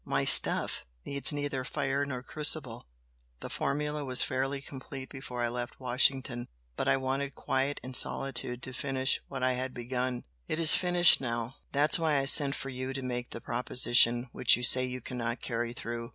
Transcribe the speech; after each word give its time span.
My 0.03 0.23
'stuff' 0.25 0.83
needs 1.05 1.31
neither 1.31 1.63
fire 1.63 2.03
nor 2.05 2.23
crucible, 2.23 2.87
the 3.39 3.51
formula 3.51 4.03
was 4.03 4.23
fairly 4.23 4.59
complete 4.59 5.09
before 5.11 5.43
I 5.43 5.47
left 5.49 5.79
Washington, 5.79 6.47
but 6.75 6.87
I 6.87 6.97
wanted 6.97 7.35
quiet 7.35 7.79
and 7.83 7.95
solitude 7.95 8.63
to 8.63 8.73
finish 8.73 9.21
what 9.27 9.43
I 9.43 9.53
had 9.53 9.75
begun. 9.75 10.23
It 10.47 10.57
is 10.57 10.73
finished 10.73 11.21
now. 11.21 11.57
That's 11.71 11.99
why 11.99 12.17
I 12.17 12.25
sent 12.25 12.55
for 12.55 12.69
you 12.69 12.93
to 12.93 13.03
make 13.03 13.29
the 13.29 13.41
proposition 13.41 14.27
which 14.31 14.57
you 14.57 14.63
say 14.63 14.85
you 14.85 15.01
cannot 15.01 15.39
carry 15.39 15.71
through." 15.71 16.09